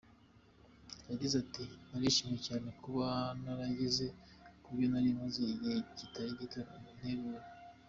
[1.09, 3.07] Yagize ati:«Narishimye cyane kuba
[3.43, 4.05] narageze
[4.63, 6.59] kubyo narimaze igihe kitari gito
[6.97, 7.43] ntegura.